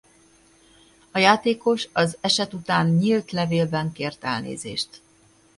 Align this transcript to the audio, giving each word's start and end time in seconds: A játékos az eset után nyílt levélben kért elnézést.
A 1.11 1.17
játékos 1.17 1.89
az 1.93 2.17
eset 2.21 2.53
után 2.53 2.87
nyílt 2.87 3.31
levélben 3.31 3.91
kért 3.91 4.23
elnézést. 4.23 5.01